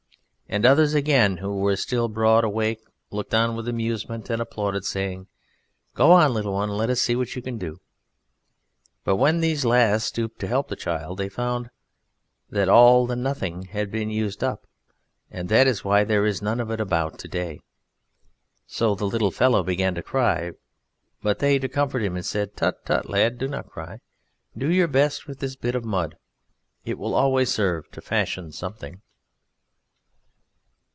And 0.53 0.65
others 0.65 0.93
again, 0.93 1.37
who 1.37 1.55
were 1.61 1.77
still 1.77 2.09
broad 2.09 2.43
awake, 2.43 2.81
looked 3.09 3.33
on 3.33 3.55
with 3.55 3.69
amusement 3.69 4.29
and 4.29 4.41
applauded, 4.41 4.83
saying: 4.83 5.27
"Go 5.95 6.11
on, 6.11 6.33
little 6.33 6.51
one! 6.51 6.67
Let 6.67 6.89
us 6.89 7.01
see 7.01 7.15
what 7.15 7.37
you 7.37 7.41
can 7.41 7.57
do." 7.57 7.79
But 9.05 9.15
when 9.15 9.39
these 9.39 9.63
last 9.63 10.07
stooped 10.07 10.41
to 10.41 10.47
help 10.47 10.67
the 10.67 10.75
child, 10.75 11.19
they 11.19 11.29
found 11.29 11.69
that 12.49 12.67
all 12.67 13.07
the 13.07 13.15
Nothing 13.15 13.63
had 13.67 13.89
been 13.89 14.09
used 14.09 14.43
up 14.43 14.67
(and 15.29 15.47
that 15.47 15.67
is 15.67 15.85
why 15.85 16.03
there 16.03 16.25
is 16.25 16.41
none 16.41 16.59
of 16.59 16.69
it 16.69 16.81
about 16.81 17.17
to 17.19 17.29
day). 17.29 17.61
So 18.67 18.93
the 18.93 19.05
little 19.05 19.31
fellow 19.31 19.63
began 19.63 19.95
to 19.95 20.03
cry, 20.03 20.51
but 21.23 21.39
they, 21.39 21.59
to 21.59 21.69
comfort 21.69 22.03
him, 22.03 22.21
said: 22.23 22.57
"Tut, 22.57 22.85
lad! 22.89 23.05
tut! 23.05 23.37
do 23.39 23.47
not 23.47 23.69
cry; 23.69 23.99
do 24.57 24.69
your 24.69 24.89
best 24.89 25.27
with 25.27 25.39
this 25.39 25.55
bit 25.55 25.75
of 25.75 25.85
mud. 25.85 26.17
It 26.83 26.97
will 26.97 27.13
always 27.13 27.49
serve 27.51 27.89
to 27.91 28.01
fashion 28.01 28.51
something." 28.51 29.01